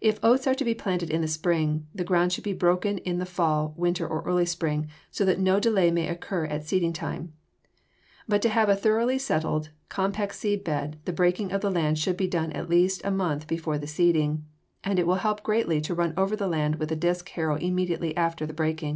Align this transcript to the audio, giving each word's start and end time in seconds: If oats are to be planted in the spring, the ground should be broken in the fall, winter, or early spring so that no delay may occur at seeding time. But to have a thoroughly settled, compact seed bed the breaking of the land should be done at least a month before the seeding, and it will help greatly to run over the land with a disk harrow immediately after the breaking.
If 0.00 0.20
oats 0.22 0.46
are 0.46 0.54
to 0.54 0.64
be 0.64 0.76
planted 0.76 1.10
in 1.10 1.22
the 1.22 1.26
spring, 1.26 1.88
the 1.92 2.04
ground 2.04 2.32
should 2.32 2.44
be 2.44 2.52
broken 2.52 2.98
in 2.98 3.18
the 3.18 3.26
fall, 3.26 3.74
winter, 3.76 4.06
or 4.06 4.22
early 4.22 4.46
spring 4.46 4.86
so 5.10 5.24
that 5.24 5.40
no 5.40 5.58
delay 5.58 5.90
may 5.90 6.06
occur 6.06 6.44
at 6.44 6.64
seeding 6.64 6.92
time. 6.92 7.32
But 8.28 8.42
to 8.42 8.48
have 8.48 8.68
a 8.68 8.76
thoroughly 8.76 9.18
settled, 9.18 9.70
compact 9.88 10.36
seed 10.36 10.62
bed 10.62 11.00
the 11.04 11.12
breaking 11.12 11.50
of 11.50 11.62
the 11.62 11.70
land 11.72 11.98
should 11.98 12.16
be 12.16 12.28
done 12.28 12.52
at 12.52 12.70
least 12.70 13.02
a 13.04 13.10
month 13.10 13.48
before 13.48 13.76
the 13.76 13.88
seeding, 13.88 14.44
and 14.84 15.00
it 15.00 15.06
will 15.08 15.16
help 15.16 15.42
greatly 15.42 15.80
to 15.80 15.96
run 15.96 16.14
over 16.16 16.36
the 16.36 16.46
land 16.46 16.76
with 16.76 16.92
a 16.92 16.94
disk 16.94 17.28
harrow 17.30 17.56
immediately 17.56 18.16
after 18.16 18.46
the 18.46 18.54
breaking. 18.54 18.88